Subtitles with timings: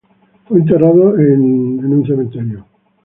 [0.47, 2.63] Fue enterrado en la Iglesia de St.